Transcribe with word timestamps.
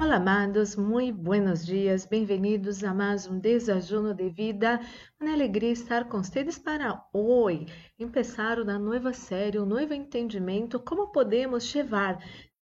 Olá, 0.00 0.16
amados, 0.16 0.76
muito 0.76 1.18
buenos 1.18 1.66
dias, 1.66 2.06
bem-vindos 2.06 2.82
a 2.82 2.94
mais 2.94 3.26
um 3.26 3.38
desajuno 3.38 4.14
de 4.14 4.30
vida. 4.30 4.80
Uma 5.20 5.34
alegria 5.34 5.72
estar 5.72 6.08
com 6.08 6.22
vocês 6.22 6.58
para 6.58 7.04
hoje 7.12 7.66
começar 7.98 8.58
uma 8.58 8.78
nova 8.78 9.12
série, 9.12 9.58
um 9.58 9.66
novo 9.66 9.92
entendimento 9.92 10.80
como 10.80 11.12
podemos 11.12 11.74
levar 11.74 12.18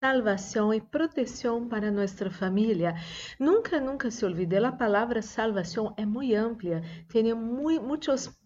salvação 0.03 0.75
e 0.75 0.83
proteção 0.83 1.67
para 1.67 1.91
nossa 1.91 2.31
família. 2.31 2.95
Nunca, 3.41 3.81
nunca 3.81 4.11
se 4.11 4.23
olvide, 4.27 4.59
a 4.59 4.71
palavra 4.71 5.23
salvação 5.23 5.95
é 5.97 6.05
muito 6.05 6.37
ampla, 6.37 6.83
tem 7.09 7.33
muitos 7.33 8.39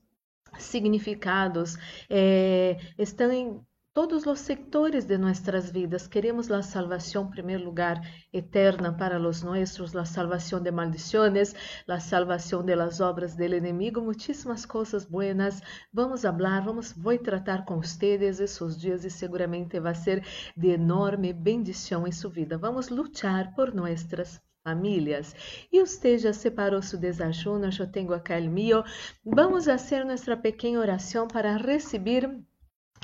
significados, 0.57 1.77
eh, 2.09 2.77
estão 2.97 3.33
em 3.33 3.61
todos 3.93 4.27
os 4.27 4.41
sectores 4.41 5.05
de 5.05 5.19
nossas 5.19 5.71
vidas. 5.71 6.07
Queremos 6.07 6.51
a 6.51 6.63
salvação, 6.63 7.25
em 7.25 7.31
primeiro 7.31 7.65
lugar, 7.65 8.01
eterna 8.33 8.93
para 8.93 9.21
os 9.21 9.43
nossos, 9.43 9.95
a 9.97 10.05
salvação 10.05 10.61
de 10.61 10.71
maldições, 10.71 11.55
a 11.89 11.99
salvação 11.99 12.63
de 12.63 12.75
las 12.75 13.01
obras 13.01 13.35
del 13.35 13.55
enemigo, 13.55 14.01
muitíssimas 14.01 14.65
coisas 14.65 15.05
buenas. 15.05 15.61
Vamos 15.93 16.23
falar, 16.23 16.65
vamos, 16.65 16.93
vou 16.93 17.19
tratar 17.19 17.65
com 17.65 17.81
vocês 17.81 18.41
esses 18.41 18.79
dias 18.79 19.05
e 19.05 19.11
seguramente 19.11 19.81
vai 19.81 19.95
ser 19.95 20.25
de 20.57 20.69
enorme 20.69 21.33
bendição 21.33 22.07
em 22.07 22.13
sua 22.13 22.31
vida. 22.31 22.57
Vamos 22.57 22.89
lutar 22.89 23.55
por 23.55 23.75
nossas 23.75 24.41
famílias. 24.63 25.35
E 25.73 25.81
você 25.81 26.19
já 26.19 26.33
separou 26.33 26.83
seu 26.83 26.99
desajuno, 26.99 27.71
eu 27.79 27.91
tenho 27.91 28.13
acá 28.13 28.39
o 28.39 28.51
meu. 28.51 28.85
Vamos 29.25 29.65
fazer 29.65 30.05
nossa 30.05 30.37
pequena 30.37 30.79
oração 30.79 31.27
para 31.27 31.57
receber 31.57 32.29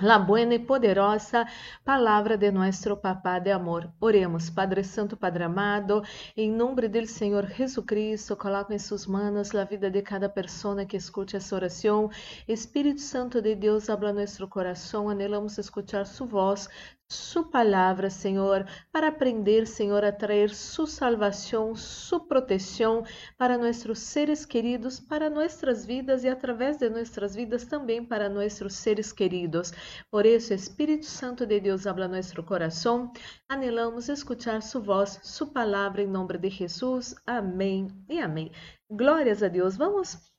la 0.00 0.18
buena 0.18 0.54
y 0.54 0.58
poderosa 0.58 1.46
palabra 1.84 2.36
de 2.36 2.50
nuestro 2.50 3.00
Papá 3.00 3.38
de 3.38 3.52
amor. 3.52 3.92
Oremos, 4.00 4.50
Padre 4.50 4.82
Santo, 4.82 5.16
Padre 5.16 5.44
amado, 5.44 6.02
em 6.36 6.50
nome 6.50 6.88
do 6.88 7.06
Senhor 7.06 7.46
Jesucristo, 7.46 8.36
coloco 8.36 8.72
em 8.72 8.78
suas 8.78 9.06
manos 9.06 9.54
a 9.54 9.64
vida 9.64 9.90
de 9.90 10.02
cada 10.02 10.28
pessoa 10.28 10.84
que 10.84 10.96
escute 10.96 11.36
essa 11.36 11.54
oração. 11.54 12.10
Espírito 12.48 13.00
Santo 13.00 13.40
de 13.40 13.54
Deus, 13.54 13.88
habla 13.88 14.12
nosso 14.12 14.46
coração, 14.48 15.08
anelamos 15.08 15.58
escuchar 15.58 16.06
sua 16.06 16.26
voz, 16.26 16.68
sua 17.08 17.44
palavra, 17.44 18.10
Senhor, 18.10 18.66
para 18.92 19.08
aprender, 19.08 19.66
Senhor, 19.66 20.04
a 20.04 20.12
trazer 20.12 20.50
sua 20.50 20.86
salvação, 20.86 21.74
sua 21.74 22.20
proteção 22.26 23.04
para 23.36 23.58
nossos 23.58 23.98
seres 23.98 24.44
queridos, 24.46 24.98
para 24.98 25.30
nossas 25.30 25.84
vidas 25.84 26.24
e 26.24 26.28
através 26.28 26.76
de 26.78 26.88
nossas 26.88 27.34
vidas 27.34 27.64
também 27.64 28.04
para 28.04 28.28
nossos 28.28 28.74
seres 28.74 29.12
queridos. 29.12 29.72
Por 30.10 30.26
isso, 30.26 30.54
Espírito 30.54 31.06
Santo 31.06 31.46
de 31.46 31.60
Deus 31.60 31.86
habla 31.86 32.08
nosso 32.08 32.42
coração. 32.42 33.12
Anelamos 33.48 34.08
escuchar 34.08 34.62
sua 34.62 34.80
voz, 34.80 35.20
sua 35.22 35.46
palavra 35.46 36.02
em 36.02 36.06
nome 36.06 36.38
de 36.38 36.50
Jesus. 36.50 37.14
Amém 37.26 37.88
e 38.08 38.18
amém. 38.18 38.50
Glórias 38.90 39.42
a 39.42 39.48
Deus. 39.48 39.76
Vamos 39.76 40.33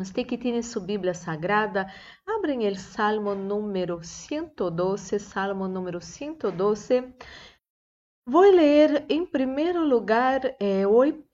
você 0.00 0.24
que 0.24 0.38
tem 0.38 0.62
sua 0.62 0.80
Bíblia 0.80 1.12
Sagrada, 1.12 1.86
abrem 2.26 2.66
o 2.66 2.74
Salmo 2.74 3.34
número 3.34 4.02
112, 4.02 5.18
Salmo 5.18 5.68
número 5.68 6.00
112. 6.00 7.12
Vou 8.26 8.50
ler 8.50 9.04
em 9.10 9.26
primeiro 9.26 9.84
lugar, 9.84 10.40
eh, 10.58 10.84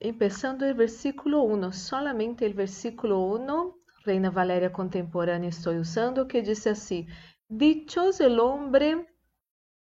começando 0.01 0.63
o 0.63 0.75
versículo 0.75 1.47
1, 1.49 1.71
solamente 1.71 2.45
o 2.45 2.53
versículo 2.53 3.37
1, 3.37 3.73
Reina 4.05 4.29
Valéria 4.29 4.69
Contemporânea 4.69 5.47
estou 5.47 5.73
usando, 5.73 6.27
que 6.27 6.41
diz 6.41 6.67
assim: 6.67 7.07
Dichoso 7.49 8.21
el 8.21 8.37
hombre 8.37 9.07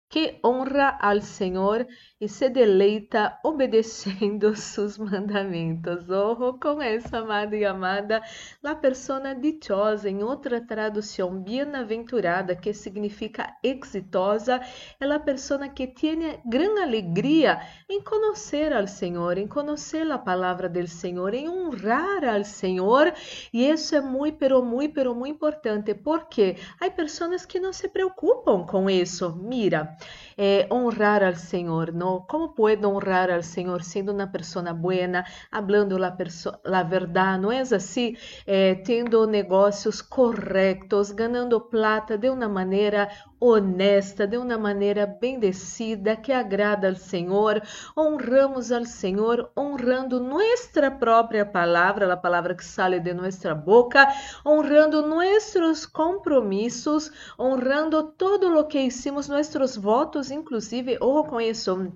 que 0.10 0.40
honra 0.44 0.98
al 1.02 1.22
Senhor 1.22 1.86
e 2.20 2.28
se 2.28 2.50
deleita 2.50 3.40
obedecendo 3.44 4.56
seus 4.58 4.98
mandamentos. 4.98 6.10
Ojo 6.10 6.58
com 6.60 6.82
essa, 6.82 7.20
amada 7.20 7.56
e 7.56 7.66
amada. 7.66 8.22
La 8.64 8.76
persona 8.76 9.36
dichosa, 9.36 10.10
em 10.10 10.24
outra 10.24 10.62
tradução, 10.62 11.40
bem-aventurada, 11.42 12.56
que 12.56 12.74
significa 12.74 13.56
exitosa, 13.62 14.62
é 15.00 15.06
a 15.06 15.20
pessoa 15.20 15.68
que 15.68 15.88
tem 15.88 16.40
grande 16.46 16.82
alegria 16.82 17.60
em 17.90 18.02
conhecer 18.02 18.74
al 18.74 18.88
Senhor, 18.88 19.38
em 19.38 19.48
conhecer 19.48 20.10
a 20.10 20.18
palavra 20.18 20.70
del 20.70 20.88
Senhor, 20.88 21.34
em 21.34 21.50
honrar 21.50 22.24
al 22.24 22.46
Senhor. 22.46 23.14
E 23.54 23.70
isso 23.70 23.96
é 23.96 24.02
muito, 24.02 24.38
pero 24.38 24.64
muito, 24.64 24.94
pero 24.94 25.14
muito 25.14 25.36
importante, 25.36 25.94
porque 25.94 26.56
há 26.80 26.90
pessoas 26.90 27.46
que 27.46 27.60
não 27.60 27.74
se 27.74 27.90
preocupam 27.90 28.66
com 28.66 28.90
isso. 28.90 29.36
Mira, 29.36 29.97
eh, 30.38 30.68
honrar 30.70 31.24
al 31.24 31.38
Senhor, 31.38 31.94
¿no? 31.94 32.26
¿Cómo 32.28 32.54
puedo 32.54 32.90
honrar 32.90 33.32
al 33.32 33.44
Senhor 33.44 33.84
sendo 33.84 34.14
uma 34.14 34.32
pessoa 34.32 34.74
buena, 34.74 35.26
hablando 35.52 35.98
la, 35.98 36.16
la 36.64 36.84
verdad, 36.84 37.40
não 37.40 37.52
é 37.52 37.60
assim? 37.62 38.16
Eh, 38.46 38.76
tendo 38.86 39.26
negócios 39.26 40.02
corretos, 40.02 41.12
ganhando 41.12 41.60
plata 41.62 42.18
de 42.18 42.30
uma 42.30 42.48
maneira 42.48 43.10
honesta, 43.40 44.26
de 44.26 44.38
uma 44.38 44.58
maneira 44.58 45.06
bendecida, 45.06 46.16
que 46.16 46.32
agrada 46.32 46.90
ao 46.90 46.96
Senhor. 46.96 47.62
Honramos 47.96 48.72
ao 48.72 48.86
Senhor, 48.86 49.52
honrando 49.56 50.20
nossa 50.20 50.90
própria 50.92 51.46
palavra, 51.46 52.12
a 52.12 52.18
palavra 52.18 52.56
que 52.56 52.66
sale 52.66 53.00
de 53.00 53.14
nossa 53.14 53.54
boca, 53.54 54.08
honrando 54.46 55.06
nossos 55.06 55.86
compromissos, 55.86 57.12
honrando 57.38 58.04
todo 58.04 58.58
o 58.58 58.66
que 58.66 58.80
hicimos, 58.80 59.28
nossos 59.28 59.76
votos, 59.76 60.32
inclusive, 60.32 60.98
com 60.98 61.40
isso 61.40 61.92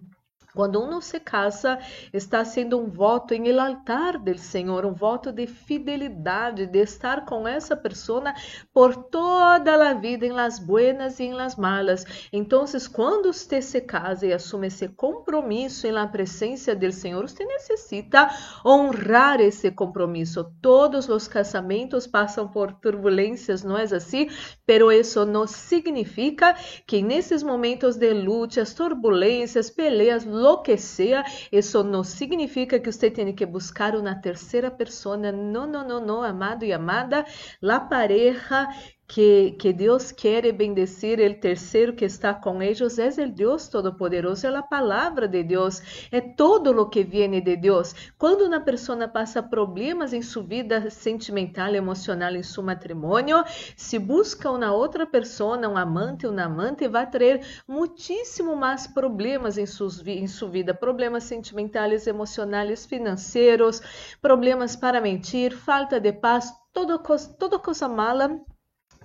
quando 0.54 0.82
uno 0.82 1.02
se 1.02 1.20
casa, 1.20 1.80
está 2.14 2.44
sendo 2.44 2.80
um 2.80 2.90
voto 2.90 3.34
em 3.34 3.48
el 3.48 3.60
altar 3.60 4.20
del 4.20 4.38
Senhor, 4.38 4.86
um 4.86 4.94
voto 4.94 5.32
de 5.32 5.48
fidelidade, 5.48 6.66
de 6.66 6.80
estar 6.80 7.26
com 7.26 7.48
essa 7.48 7.76
pessoa 7.76 8.34
por 8.74 8.96
toda 9.06 9.90
a 9.90 9.94
vida, 9.94 10.26
em 10.26 10.32
las 10.32 10.60
buenas 10.60 11.20
e 11.20 11.24
em 11.24 11.34
las 11.34 11.56
malas. 11.56 12.06
Então, 12.32 12.66
quando 12.92 13.32
você 13.32 13.62
se 13.62 13.82
casa 13.82 14.28
e 14.28 14.34
assume 14.34 14.68
esse 14.68 14.88
compromisso 14.90 15.88
em 15.88 15.92
la 15.92 16.08
presença 16.08 16.76
del 16.76 16.92
Senhor, 16.92 17.28
você 17.28 17.46
necessita 17.46 18.30
honrar 18.66 19.40
esse 19.40 19.72
compromisso. 19.72 20.46
Todos 20.62 21.08
os 21.10 21.28
casamentos 21.28 22.06
passam 22.06 22.48
por 22.48 22.74
turbulências, 22.74 23.64
não 23.64 23.78
é 23.78 23.84
assim? 23.84 24.30
Pero 24.66 24.92
isso 24.92 25.26
não 25.26 25.48
significa 25.48 26.56
que 26.86 27.02
nesses 27.02 27.44
momentos 27.44 27.96
de 27.96 28.14
lutas, 28.14 28.74
turbulências, 28.74 29.70
peleas, 29.70 30.26
lo 30.42 30.62
que 30.64 30.78
sea, 30.78 31.24
isso 31.52 31.84
não 31.84 32.04
significa 32.04 32.80
que 32.80 32.92
você 32.92 33.10
tem 33.12 33.34
que 33.34 33.46
buscar 33.46 33.96
uma 33.96 34.16
terceira 34.16 34.72
pessoa. 34.72 35.16
Não, 35.18 35.68
não, 35.68 35.88
não, 35.88 36.06
não, 36.06 36.24
amado 36.24 36.66
e 36.66 36.74
amada. 36.74 37.26
La 37.62 37.80
pareja 37.80 38.68
que, 39.12 39.52
que 39.60 39.74
Deus 39.74 40.10
quer 40.10 40.50
bendecir 40.54 41.20
o 41.20 41.36
terceiro 41.36 41.92
que 41.92 42.06
está 42.06 42.34
com 42.34 42.62
eles. 42.62 42.98
É 42.98 43.26
o 43.26 43.30
Deus 43.30 43.68
Todo-Poderoso, 43.68 44.48
é 44.48 44.56
a 44.56 44.64
palavra 44.64 45.28
de 45.28 45.44
Deus, 45.44 46.08
é 46.10 46.22
todo 46.22 46.72
o 46.72 46.90
que 46.90 47.04
vem 47.04 47.42
de 47.42 47.58
Deus. 47.58 47.94
Quando 48.18 48.46
uma 48.46 48.62
pessoa 48.62 49.10
passa 49.10 49.44
problemas 49.44 50.14
em 50.14 50.22
sua 50.22 50.44
vida 50.44 50.90
sentimental, 50.90 51.76
emocional, 51.76 52.34
em 52.34 52.42
seu 52.42 52.64
matrimônio, 52.64 53.44
se 53.76 54.00
busca 54.00 54.50
uma 54.50 54.72
outra 54.72 55.06
pessoa, 55.06 55.58
um 55.58 55.76
amante, 55.76 56.26
um 56.26 56.40
amante, 56.40 56.88
vai 56.88 57.06
trazer 57.10 57.46
muitíssimo 57.68 58.56
mais 58.56 58.88
problemas 58.88 59.58
em, 59.58 59.66
em 60.08 60.28
sua 60.28 60.50
vida, 60.50 60.74
problemas 60.74 61.26
sentimentais, 61.26 62.08
emocionais, 62.08 62.86
financeiros, 62.86 63.82
problemas 64.22 64.78
para 64.78 65.02
mentir, 65.02 65.54
falta 65.54 66.00
de 66.00 66.14
paz, 66.14 66.54
toda 66.72 66.98
coisa, 66.98 67.28
toda 67.38 67.60
coisa 67.60 67.90
mala 67.90 68.40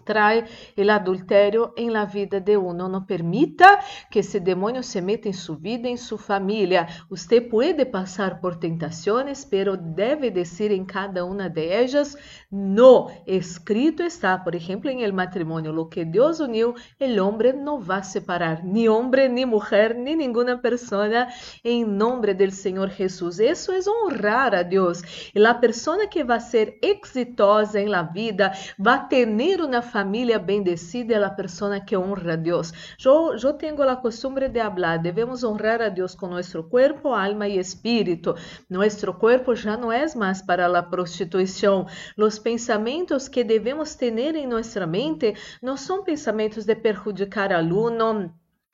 trae 0.06 0.46
el 0.76 0.88
adulterio 0.88 1.74
en 1.76 1.92
la 1.92 2.06
vida 2.06 2.40
de 2.40 2.56
uno. 2.56 2.88
No 2.88 3.06
permita 3.06 3.80
que 4.10 4.20
ese 4.20 4.40
demonio 4.40 4.82
se 4.82 5.02
meta 5.02 5.28
en 5.28 5.34
su 5.34 5.58
vida, 5.58 5.90
en 5.90 5.98
su 5.98 6.16
familia. 6.16 6.86
Usted 7.10 7.50
puede 7.50 7.84
pasar 7.84 8.40
por 8.40 8.58
tentaciones, 8.58 9.46
pero 9.50 9.76
debe 9.76 10.30
decir 10.30 10.72
en 10.72 10.86
cada 10.86 11.24
una 11.24 11.50
de 11.50 11.82
ellas, 11.82 12.16
no. 12.50 13.08
Escrito 13.26 14.02
está, 14.04 14.44
por 14.44 14.56
ejemplo, 14.56 14.90
en 14.90 15.00
el 15.00 15.12
matrimonio, 15.12 15.72
lo 15.72 15.90
que 15.90 16.04
Dios 16.04 16.40
unió, 16.40 16.74
el 16.98 17.18
hombre 17.18 17.52
no 17.52 17.84
va 17.84 17.98
a 17.98 18.04
separar, 18.04 18.64
ni 18.64 18.88
hombre, 18.88 19.28
ni 19.28 19.44
mujer, 19.44 19.96
ni 19.96 20.14
ninguna 20.14 20.62
persona, 20.62 21.28
en 21.64 21.98
nombre 21.98 22.34
del 22.34 22.52
Señor 22.52 22.90
Jesús. 22.90 23.40
Eso 23.40 23.72
es 23.72 23.88
honrar 23.88 24.54
a 24.54 24.62
Dios. 24.62 25.02
Y 25.34 25.40
la 25.40 25.60
persona 25.60 26.08
que 26.08 26.22
va 26.22 26.36
a 26.36 26.40
ser 26.40 26.78
exitosa 26.80 27.80
en 27.80 27.90
la 27.90 28.04
vida 28.04 28.52
va 28.84 28.94
a 28.94 29.08
tener 29.08 29.60
una 29.62 29.82
familia 29.82 29.95
família 29.96 30.38
bendecida 30.38 31.14
é 31.14 31.24
a 31.24 31.30
pessoa 31.30 31.80
que 31.80 31.96
honra 31.96 32.34
a 32.34 32.36
Deus. 32.36 32.70
Eu, 33.02 33.54
tenho 33.54 33.82
a 33.82 33.96
costumbre 33.96 34.46
de 34.46 34.60
falar, 34.60 34.98
devemos 34.98 35.42
honrar 35.42 35.80
a 35.80 35.88
Deus 35.88 36.14
com 36.14 36.26
nosso 36.26 36.62
corpo, 36.64 37.14
alma 37.14 37.48
e 37.48 37.58
espírito. 37.58 38.34
Nosso 38.68 39.10
corpo 39.14 39.54
já 39.54 39.74
não 39.74 39.90
é 39.90 40.04
mais 40.14 40.42
para 40.42 40.66
a 40.66 40.82
prostituição. 40.82 41.86
Os 42.18 42.38
pensamentos 42.38 43.26
que 43.26 43.42
devemos 43.42 43.94
ter 43.94 44.34
em 44.34 44.46
nossa 44.46 44.86
mente 44.86 45.34
não 45.62 45.78
são 45.78 46.04
pensamentos 46.04 46.66
de 46.66 46.74
perjudicar 46.74 47.50
aluno 47.50 48.30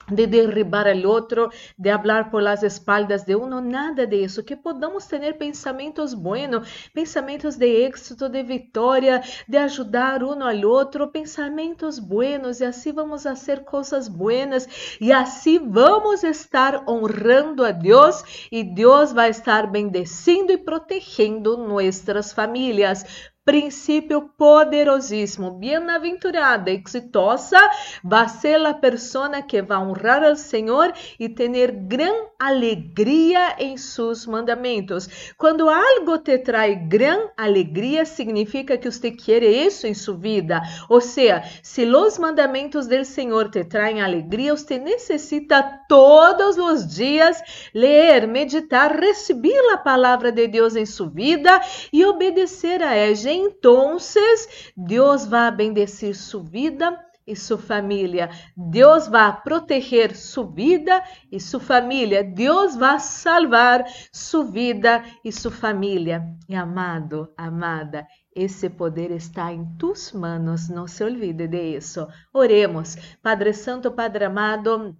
de 0.08 0.26
derribar 0.26 0.88
al 0.88 1.06
otro, 1.06 1.50
de 1.76 1.90
hablar 1.90 2.30
por 2.30 2.42
las 2.42 2.62
espaldas 2.62 3.24
de 3.26 3.36
uno, 3.36 3.60
nada 3.60 4.06
de 4.06 4.24
eso, 4.24 4.44
que 4.44 4.56
podamos 4.56 5.06
tener 5.06 5.38
pensamientos 5.38 6.14
buenos, 6.14 6.68
pensamientos 6.92 7.58
de 7.58 7.86
éxito, 7.86 8.28
de 8.28 8.42
vitória, 8.42 9.22
de 9.46 9.58
ajudar 9.58 10.22
uno 10.22 10.46
al 10.46 10.64
outro, 10.64 11.10
pensamentos 11.10 11.98
buenos, 11.98 12.60
e 12.60 12.64
assim 12.64 12.92
vamos 12.92 13.22
fazer 13.22 13.64
coisas 13.64 14.08
buenas, 14.08 14.68
e 15.00 15.12
assim 15.12 15.70
vamos 15.70 16.24
estar 16.24 16.84
honrando 16.88 17.64
a 17.64 17.70
Deus, 17.70 18.48
e 18.50 18.62
Deus 18.64 19.12
vai 19.12 19.30
estar 19.30 19.70
bendecindo 19.70 20.52
e 20.52 20.58
protegendo 20.58 21.56
nossas 21.56 22.32
famílias 22.32 23.31
princípio 23.44 24.30
poderosíssimo. 24.36 25.50
Bem-aventurada, 25.52 26.70
exitosa, 26.70 27.58
vai 28.02 28.28
ser 28.28 28.64
a 28.64 28.74
pessoa 28.74 29.42
que 29.42 29.62
vai 29.62 29.78
honrar 29.78 30.22
ao 30.22 30.36
Senhor 30.36 30.92
e 31.18 31.28
ter 31.28 31.70
gran 31.72 32.26
alegria 32.38 33.56
em 33.58 33.76
seus 33.76 34.26
mandamentos. 34.26 35.32
Quando 35.36 35.68
algo 35.68 36.18
te 36.18 36.38
traz 36.38 36.76
gran 36.88 37.28
alegria, 37.36 38.04
significa 38.04 38.76
que 38.76 38.90
você 38.90 39.10
quer 39.10 39.42
isso 39.42 39.86
em 39.86 39.94
sua 39.94 40.16
vida. 40.16 40.60
Ou 40.88 41.00
seja, 41.00 41.42
se 41.62 41.84
os 41.84 42.18
mandamentos 42.18 42.86
do 42.86 43.04
Senhor 43.04 43.50
te 43.50 43.64
traem 43.64 44.00
alegria, 44.02 44.56
você 44.56 44.78
necessita 44.78 45.62
todos 45.88 46.58
os 46.58 46.86
dias 46.86 47.40
ler, 47.74 48.26
meditar, 48.26 48.98
receber 48.98 49.72
a 49.72 49.78
palavra 49.78 50.30
de 50.32 50.46
Deus 50.48 50.76
em 50.76 50.86
sua 50.86 51.08
vida 51.08 51.60
e 51.92 52.04
obedecer 52.04 52.82
a 52.82 52.94
ela 52.94 53.12
entonces 53.32 54.72
Deus 54.76 55.26
vai 55.26 55.50
bendecir 55.50 56.14
sua 56.14 56.42
vida 56.42 56.98
e 57.26 57.36
sua 57.36 57.58
família. 57.58 58.30
Deus 58.56 59.06
vai 59.08 59.40
proteger 59.42 60.16
sua 60.16 60.46
vida 60.46 61.02
e 61.30 61.38
sua 61.40 61.60
família. 61.60 62.24
Deus 62.24 62.76
vai 62.76 62.98
salvar 62.98 63.84
sua 64.12 64.44
vida 64.44 65.02
e 65.24 65.32
sua 65.32 65.50
família. 65.50 66.22
E 66.48 66.54
amado, 66.54 67.32
amada, 67.36 68.06
esse 68.34 68.68
poder 68.68 69.10
está 69.10 69.52
em 69.52 69.64
tus 69.76 70.12
manos, 70.12 70.68
não 70.68 70.86
se 70.86 71.04
olvide 71.04 71.46
de 71.46 71.76
isso. 71.76 72.06
Oremos. 72.32 72.96
Padre 73.22 73.52
Santo, 73.52 73.92
Padre 73.92 74.24
amado, 74.24 74.96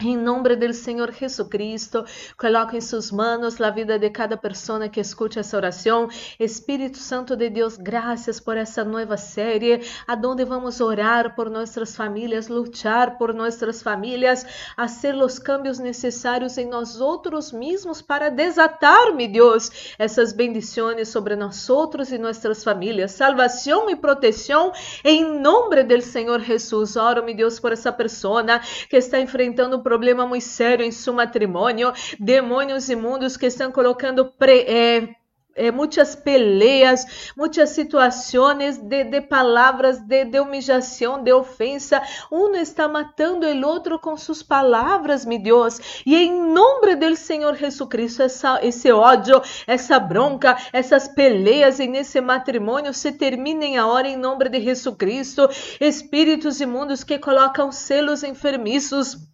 em 0.00 0.16
nome 0.16 0.56
do 0.56 0.72
Senhor 0.72 1.12
Jesucristo, 1.12 2.04
coloque 2.36 2.76
em 2.76 2.80
suas 2.80 3.12
mãos 3.12 3.60
a 3.60 3.70
vida 3.70 3.98
de 3.98 4.10
cada 4.10 4.36
pessoa 4.36 4.88
que 4.88 5.00
escute 5.00 5.38
essa 5.38 5.56
oração. 5.56 6.08
Espírito 6.40 6.98
Santo 6.98 7.36
de 7.36 7.48
Deus, 7.48 7.76
graças 7.76 8.40
por 8.40 8.56
essa 8.56 8.84
nova 8.84 9.16
série, 9.16 9.80
aonde 10.06 10.44
vamos 10.44 10.80
orar 10.80 11.36
por 11.36 11.48
nossas 11.48 11.94
famílias, 11.94 12.48
lutar 12.48 13.16
por 13.16 13.32
nossas 13.32 13.80
famílias, 13.80 14.44
fazer 14.74 15.14
os 15.14 15.38
cambios 15.38 15.78
necessários 15.78 16.58
em 16.58 16.68
nós 16.68 17.00
outros 17.00 17.52
mesmos 17.52 18.02
para 18.02 18.28
desatar, 18.28 19.14
meu 19.14 19.30
Deus, 19.30 19.94
essas 19.98 20.32
bendições 20.32 21.08
sobre 21.08 21.36
nós 21.36 21.70
outros 21.70 22.10
e 22.10 22.18
nossas 22.18 22.64
famílias. 22.64 23.12
Salvação 23.12 23.88
e 23.88 23.94
proteção 23.94 24.72
em 25.04 25.40
nome 25.40 25.84
do 25.84 26.02
Senhor 26.02 26.40
Jesus. 26.40 26.96
Oro, 26.96 27.22
meu 27.22 27.36
Deus, 27.36 27.60
por 27.60 27.72
essa 27.72 27.92
pessoa 27.92 28.42
que 28.88 28.96
está 28.96 29.20
enfrentando 29.20 29.81
problema 29.82 30.26
muito 30.26 30.44
sério 30.44 30.84
em 30.84 30.90
seu 30.90 31.12
matrimônio, 31.12 31.92
demônios 32.18 32.88
imundos 32.88 33.36
que 33.36 33.46
estão 33.46 33.70
colocando 33.70 34.26
pre, 34.38 34.60
eh, 34.68 35.08
eh, 35.54 35.70
muitas 35.70 36.14
peleas, 36.14 37.32
muitas 37.36 37.70
situações 37.70 38.78
de, 38.78 39.04
de 39.04 39.20
palavras 39.20 39.98
de, 39.98 40.24
de 40.24 40.40
humillação, 40.40 41.22
de 41.22 41.32
ofensa. 41.32 42.02
Um 42.30 42.54
está 42.54 42.88
matando 42.88 43.46
o 43.46 43.66
outro 43.66 43.98
com 43.98 44.16
suas 44.16 44.42
palavras, 44.42 45.26
meu 45.26 45.38
Deus. 45.38 46.02
E 46.06 46.16
em 46.16 46.32
nome 46.32 46.96
do 46.96 47.14
Senhor 47.16 47.54
Jesucristo, 47.54 48.22
essa, 48.22 48.60
esse 48.62 48.90
ódio, 48.90 49.42
essa 49.66 49.98
bronca, 49.98 50.56
essas 50.72 51.08
peleas 51.08 51.78
e 51.78 51.86
nesse 51.86 52.20
matrimônio 52.20 52.94
se 52.94 53.12
terminem 53.12 53.78
agora 53.78 54.08
em 54.08 54.16
nome 54.16 54.48
de 54.48 54.60
Jesucristo. 54.60 55.48
Espíritos 55.80 56.60
imundos 56.60 57.04
que 57.04 57.18
colocam 57.18 57.70
selos 57.70 58.22
enfermiços 58.22 59.31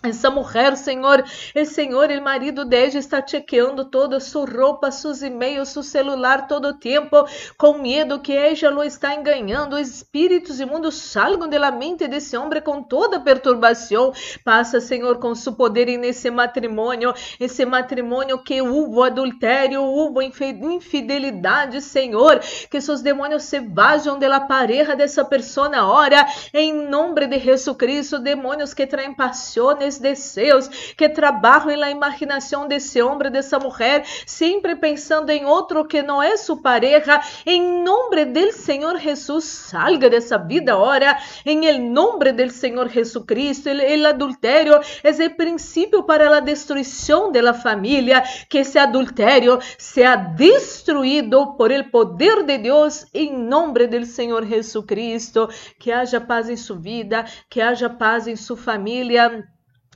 essa 0.00 0.30
mulher, 0.30 0.76
Senhor, 0.76 1.24
o 1.56 1.64
Senhor, 1.64 2.08
o 2.08 2.22
marido 2.22 2.64
dela 2.64 2.86
está 2.86 3.24
chequeando 3.26 3.84
toda 3.84 4.20
sua 4.20 4.46
roupa, 4.48 4.92
seus 4.92 5.22
e-mails, 5.22 5.70
seu 5.70 5.82
celular 5.82 6.46
todo 6.46 6.68
o 6.68 6.74
tempo, 6.74 7.26
com 7.56 7.78
medo 7.78 8.20
que 8.20 8.32
ela 8.32 8.70
lo 8.70 8.84
está 8.84 9.16
enganando. 9.16 9.76
Espíritos 9.76 10.60
imundos 10.60 10.94
salgam 10.94 11.48
da 11.48 11.72
mente 11.72 12.06
desse 12.06 12.36
homem 12.36 12.62
com 12.62 12.80
toda 12.80 13.18
perturbação. 13.18 14.12
Passa, 14.44 14.80
Senhor, 14.80 15.18
com 15.18 15.34
seu 15.34 15.54
poder 15.54 15.88
nesse 15.98 16.30
matrimônio, 16.30 17.12
esse 17.40 17.66
matrimônio 17.66 18.38
que 18.38 18.62
houve 18.62 19.02
adultério, 19.02 19.82
houve 19.82 20.24
infidelidade, 20.26 21.80
Senhor, 21.82 22.38
que 22.70 22.80
seus 22.80 23.02
demônios 23.02 23.42
se 23.42 23.58
vajam 23.58 24.16
da 24.16 24.38
pareja 24.38 24.94
dessa 24.94 25.24
pessoa 25.24 25.68
ora, 25.84 26.24
em 26.54 26.72
nome 26.88 27.26
de 27.26 27.40
Jesus 27.40 27.76
Cristo, 27.76 28.20
demônios 28.20 28.72
que 28.72 28.86
traem 28.86 29.12
paixões 29.12 29.87
desejos 29.96 30.68
que 30.96 31.08
trabalham 31.08 31.78
na 31.78 31.90
imaginação 31.90 32.66
desse 32.66 33.00
homem, 33.00 33.30
dessa 33.30 33.58
mulher, 33.58 34.04
sempre 34.26 34.74
pensando 34.74 35.30
em 35.30 35.46
outro 35.46 35.84
que 35.86 36.02
não 36.02 36.22
é 36.22 36.36
sua 36.36 36.60
pareja. 36.60 37.20
Em 37.46 37.82
nome 37.82 38.24
do 38.24 38.52
Senhor 38.52 38.98
Jesus, 38.98 39.44
salga 39.44 40.10
dessa 40.10 40.36
vida 40.36 40.72
agora. 40.72 41.16
Em 41.46 41.78
nome 41.78 42.32
do 42.32 42.50
Senhor 42.50 42.88
Jesucristo, 42.88 43.68
o 43.70 44.06
adultério 44.06 44.80
é 45.04 45.10
o 45.10 45.36
princípio 45.36 46.02
para 46.02 46.36
a 46.36 46.40
destruição 46.40 47.30
da 47.30 47.54
família. 47.54 48.22
Que 48.48 48.58
esse 48.58 48.78
adultério 48.78 49.58
seja 49.78 50.16
destruído 50.16 51.54
por 51.56 51.70
el 51.70 51.90
poder 51.90 52.42
de 52.42 52.58
Deus, 52.58 53.06
em 53.14 53.32
nome 53.32 53.86
do 53.86 54.04
Senhor 54.04 54.44
Jesucristo. 54.44 55.48
Que 55.78 55.92
haja 55.92 56.20
paz 56.20 56.50
em 56.50 56.56
sua 56.56 56.76
vida, 56.76 57.24
que 57.48 57.60
haja 57.60 57.88
paz 57.88 58.26
em 58.26 58.36
sua 58.36 58.56
família 58.56 59.48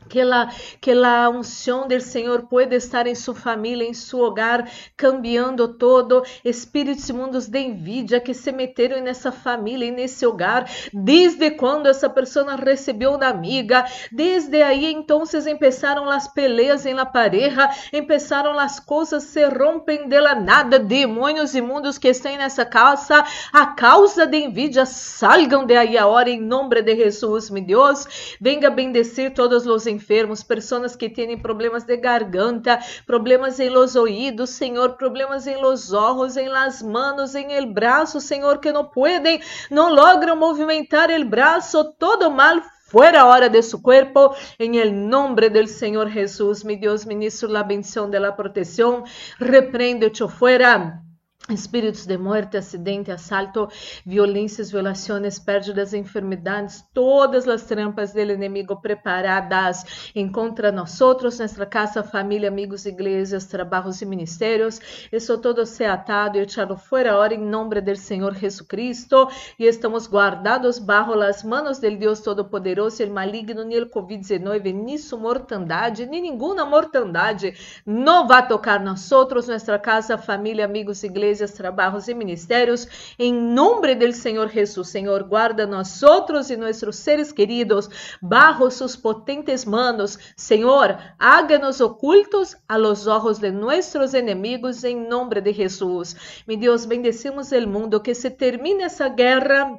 que 0.09 0.25
la, 0.25 0.53
que 0.81 0.95
la 0.95 1.29
unción 1.29 1.89
del 1.89 2.03
Señor 2.03 2.49
pueda 2.49 2.77
estar 2.77 3.07
en 3.09 3.17
su 3.17 3.35
familia, 3.35 3.87
en 3.87 3.95
su 3.95 4.21
hogar, 4.21 4.69
cambiando 4.97 5.77
todo. 5.77 6.23
Espíritos 6.45 7.09
imundos 7.09 7.51
de 7.51 7.61
envidia 7.61 8.21
que 8.21 8.35
se 8.35 8.53
meteram 8.53 9.03
nessa 9.03 9.33
família 9.33 9.87
e 9.87 9.91
nesse 9.91 10.27
hogar, 10.27 10.69
desde 10.93 11.51
quando 11.53 11.87
essa 11.87 12.09
pessoa 12.09 12.57
recebeu 12.57 13.15
uma 13.15 13.27
amiga, 13.27 13.85
desde 14.11 14.63
aí 14.63 14.93
então 14.93 15.23
começaram 15.59 16.09
as 16.11 16.29
peleas 16.29 16.87
em 16.87 16.95
la 16.95 17.07
pareja, 17.07 17.69
começaram 17.91 18.59
as 18.59 18.81
coisas 18.81 19.25
se 19.25 19.45
rompem 19.47 20.09
de 20.09 20.21
la 20.21 20.35
nada, 20.35 20.79
demônios 20.79 21.55
imundos 21.55 21.99
que 21.99 22.09
estão 22.09 22.37
nessa 22.37 22.65
casa, 22.65 23.25
a 23.53 23.67
causa 23.67 24.27
de 24.27 24.39
envidia, 24.39 24.87
salgam 24.87 25.65
de 25.65 25.77
aí 25.77 25.97
agora 25.97 26.31
em 26.31 26.41
nome 26.41 26.83
de 26.83 26.97
Jesus, 26.97 27.51
meu 27.51 27.65
Deus, 27.65 28.37
venga 28.41 28.71
bendecir 28.71 29.33
todos 29.33 29.67
os 29.67 29.87
enfermos, 29.93 30.43
pessoas 30.43 30.97
que 30.97 31.09
têm 31.09 31.39
problemas 31.39 31.85
de 31.85 31.97
garganta, 31.97 32.79
problemas 33.07 33.61
em 33.61 33.69
los 33.69 33.95
oídos, 33.95 34.51
Senhor, 34.51 34.97
problemas 34.97 35.47
em 35.47 35.61
los 35.61 35.93
ojos, 35.93 36.37
em 36.37 36.49
las 36.49 36.83
manos, 36.83 37.35
em 37.35 37.53
el 37.53 37.67
braço, 37.67 38.21
Senhor, 38.21 38.59
que 38.59 38.73
não 38.73 38.87
podem, 38.87 39.41
não 39.71 39.93
logram 39.95 40.37
movimentar 40.37 41.11
el 41.11 41.25
braço, 41.25 41.93
todo 41.99 42.31
mal 42.31 42.63
fuera 42.93 43.25
hora 43.25 43.49
de 43.49 43.63
su 43.63 43.81
cuerpo, 43.81 44.35
en 44.59 44.75
el 44.75 45.09
nombre 45.09 45.49
del 45.49 45.67
Señor 45.67 46.11
Jesús. 46.11 46.63
Mi 46.63 46.77
Dios, 46.77 47.07
ministro 47.07 47.49
la 47.49 47.63
bendición 47.63 48.11
de 48.11 48.21
la 48.21 48.37
protección, 48.37 49.05
reprende, 49.39 50.07
echo 50.07 50.29
fuera 50.29 51.02
espíritos 51.51 52.07
de 52.07 52.17
morte, 52.17 52.57
acidente, 52.57 53.11
assalto, 53.11 53.69
violências, 54.07 54.71
violações, 54.71 55.41
pérdidas, 55.41 55.93
enfermidades, 55.93 56.85
todas 56.95 57.49
as 57.49 57.65
trampas 57.65 58.13
do 58.13 58.21
inimigo 58.21 58.81
preparadas 58.81 60.13
em 60.15 60.31
contra 60.31 60.71
nós 60.71 61.01
nossa 61.01 61.67
casa, 61.67 62.03
família, 62.05 62.49
amigos, 62.49 62.87
igrejas, 62.87 63.47
trabalhos 63.47 64.01
e 64.01 64.07
ministérios. 64.07 64.81
Isso 65.11 65.37
todo 65.39 65.67
se 65.67 65.85
atado 65.85 66.39
e 66.39 66.43
echado 66.43 66.77
fora 66.77 67.17
hora 67.17 67.35
em 67.35 67.45
nome 67.45 67.81
do 67.81 67.97
Senhor 67.97 68.35
Jesucristo 68.37 69.29
e 69.59 69.65
estamos 69.65 70.07
guardados 70.07 70.79
bajo 70.79 71.13
as 71.21 71.43
manos 71.43 71.79
del 71.79 71.97
Deus 71.97 72.21
Todo-Poderoso, 72.21 73.03
el 73.03 73.11
maligno, 73.11 73.65
nem 73.65 73.81
o 73.81 73.87
Covid-19, 73.87 74.73
nem 74.73 74.97
sua 74.97 75.19
mortandade, 75.19 76.07
nem 76.07 76.23
nenhuma 76.23 76.65
mortandade 76.65 77.55
não 77.85 78.29
vai 78.29 78.47
tocar 78.47 78.79
nós 78.81 79.11
nossa 79.11 79.79
casa, 79.79 80.17
família, 80.17 80.65
amigos, 80.65 81.03
igrejas, 81.03 81.32
igrejas, 81.33 81.53
trabalhos 81.53 82.09
e 82.09 82.15
ministérios. 82.15 82.87
Em 83.19 83.33
nome 83.33 83.95
do 83.95 84.13
Senhor 84.13 84.49
Jesus, 84.51 84.89
Senhor, 84.89 85.23
guarda 85.25 85.67
nós 85.67 86.03
outros 86.03 86.51
e 86.51 86.57
nossos 86.57 86.97
seres 86.97 87.33
queridos 87.33 87.89
bajo 88.21 88.71
sus 88.71 88.95
potentes 88.95 89.65
manos. 89.65 90.19
Senhor, 90.37 90.99
háganos 91.19 91.81
ocultos 91.81 92.57
a 92.69 92.77
los 92.77 93.07
ojos 93.07 93.39
de 93.39 93.51
nuestros 93.51 94.15
enemigos 94.15 94.85
em 94.85 95.09
nome 95.09 95.41
de 95.41 95.53
Jesus. 95.53 96.45
Mi 96.47 96.57
Deus, 96.57 96.85
bendecimos 96.85 97.51
o 97.53 97.69
mundo, 97.69 98.01
que 98.01 98.15
se 98.15 98.31
termine 98.31 98.85
essa 98.85 99.09
guerra 99.09 99.79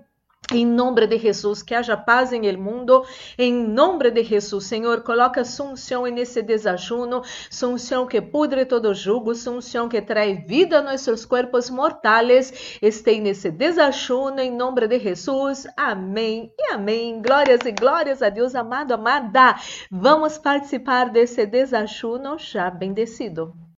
Em 0.51 0.65
nome 0.65 1.07
de 1.07 1.17
Jesus, 1.17 1.63
que 1.63 1.73
haja 1.73 1.95
paz 1.95 2.33
em 2.33 2.45
el 2.45 2.57
mundo. 2.57 3.05
Em 3.37 3.53
nome 3.53 4.11
de 4.11 4.23
Jesus, 4.23 4.65
Senhor, 4.65 5.01
coloca 5.01 5.45
sunção 5.45 6.05
nesse 6.05 6.41
desajuno, 6.41 7.21
sunção 7.49 8.05
que 8.05 8.21
pudre 8.21 8.65
todo 8.65 8.93
jugo, 8.93 9.33
sunção 9.33 9.87
que 9.87 10.01
traz 10.01 10.45
vida 10.45 10.79
a 10.79 10.81
nossos 10.81 11.25
corpos 11.25 11.69
mortais. 11.69 12.77
Esteja 12.81 13.21
nesse 13.21 13.51
desajuno, 13.51 14.41
em 14.41 14.51
nome 14.51 14.85
de 14.87 14.99
Jesus. 14.99 15.65
Amém 15.77 16.51
e 16.59 16.73
amém. 16.73 17.21
Glórias 17.21 17.61
e 17.65 17.71
glórias 17.71 18.21
a 18.21 18.29
Deus, 18.29 18.53
amado, 18.53 18.93
amada. 18.93 19.55
Vamos 19.89 20.37
participar 20.37 21.09
desse 21.09 21.45
desajuno 21.45 22.37
já 22.37 22.69
bendecido. 22.69 23.72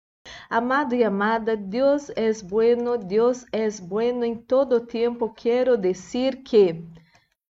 Amado 0.50 0.96
e 0.96 1.03
amada, 1.03 1.58
Deus 1.58 2.10
é 2.10 2.32
bueno, 2.44 2.98
Deus 2.98 3.46
é 3.51 3.70
bueno 3.82 4.24
em 4.24 4.36
todo 4.36 4.86
tempo. 4.86 5.34
Quero 5.34 5.77
dizer 5.77 6.44
que 6.44 6.84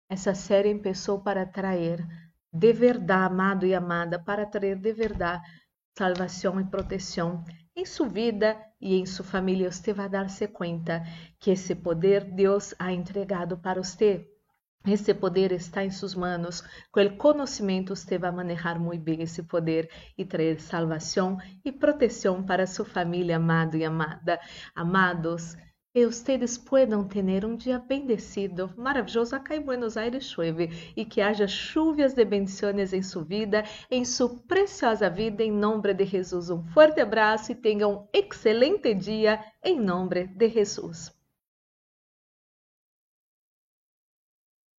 essa 0.08 0.34
série 0.34 0.74
começou 0.76 1.20
para 1.20 1.46
trazer 1.46 2.06
de 2.52 2.72
verdade, 2.72 3.32
amado 3.32 3.66
e 3.66 3.74
amada, 3.74 4.18
para 4.18 4.44
trazer 4.46 4.76
de 4.76 4.92
verdade 4.92 5.42
salvação 5.96 6.60
e 6.60 6.64
proteção 6.64 7.44
em 7.76 7.84
sua 7.84 8.08
vida 8.08 8.56
e 8.80 8.96
em 8.96 9.06
sua 9.06 9.24
família. 9.24 9.70
Você 9.70 9.92
vai 9.92 10.08
dar-se 10.08 10.46
conta 10.48 11.02
que 11.38 11.50
esse 11.50 11.74
poder 11.74 12.24
Deus 12.24 12.74
ha 12.78 12.92
entregado 12.92 13.58
para 13.58 13.82
você. 13.82 14.29
Esse 14.86 15.12
poder 15.12 15.52
está 15.52 15.84
em 15.84 15.90
suas 15.90 16.14
mãos. 16.14 16.62
Com 16.90 17.02
o 17.02 17.16
conhecimento, 17.16 17.94
você 17.94 18.16
vai 18.16 18.30
manejar 18.30 18.80
muito 18.80 19.02
bem 19.02 19.20
esse 19.20 19.42
poder 19.42 19.90
e 20.16 20.24
trazer 20.24 20.58
salvação 20.58 21.36
e 21.62 21.70
proteção 21.70 22.42
para 22.42 22.66
sua 22.66 22.86
família, 22.86 23.36
amado 23.36 23.76
e 23.76 23.84
amada. 23.84 24.40
Amados, 24.74 25.54
que 25.92 26.06
vocês 26.06 26.56
possam 26.56 27.06
ter 27.06 27.44
um 27.44 27.56
dia 27.56 27.78
bendecido, 27.78 28.72
maravilhoso. 28.74 29.36
Acá 29.36 29.54
em 29.54 29.60
Buenos 29.60 29.98
Aires 29.98 30.24
chove 30.24 30.70
e 30.96 31.04
que 31.04 31.20
haja 31.20 31.46
chuvas 31.46 32.14
de 32.14 32.24
bendições 32.24 32.94
em 32.94 33.02
sua 33.02 33.22
vida, 33.22 33.64
em 33.90 34.02
sua 34.02 34.30
preciosa 34.48 35.10
vida, 35.10 35.42
em 35.42 35.52
nome 35.52 35.92
de 35.92 36.06
Jesus. 36.06 36.48
Um 36.48 36.64
forte 36.68 37.02
abraço 37.02 37.52
e 37.52 37.54
tenha 37.54 37.86
um 37.86 38.08
excelente 38.14 38.94
dia, 38.94 39.44
em 39.62 39.78
nome 39.78 40.26
de 40.26 40.48
Jesus. 40.48 41.19